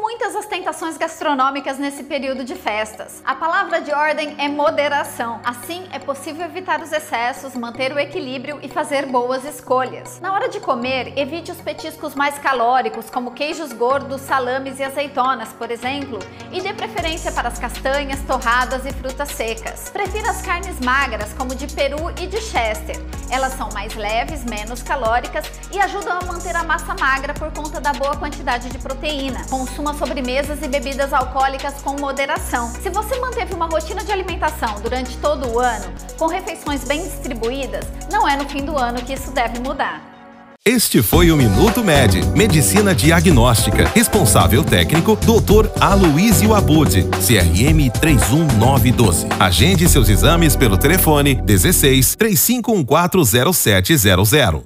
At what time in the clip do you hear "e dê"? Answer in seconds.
16.50-16.72